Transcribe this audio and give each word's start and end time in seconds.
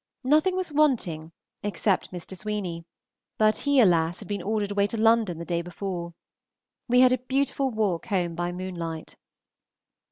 Nothing 0.23 0.55
was 0.55 0.71
wanting 0.71 1.31
except 1.61 2.09
Mr. 2.09 2.35
Sweeney; 2.35 2.85
but 3.37 3.55
he, 3.57 3.79
alas! 3.79 4.17
had 4.17 4.27
been 4.27 4.41
ordered 4.41 4.71
away 4.71 4.87
to 4.87 4.97
London 4.97 5.37
the 5.37 5.45
day 5.45 5.61
before. 5.61 6.15
We 6.87 7.01
had 7.01 7.11
a 7.13 7.19
beautiful 7.19 7.69
walk 7.69 8.07
home 8.07 8.33
by 8.33 8.51
moonlight. 8.51 9.15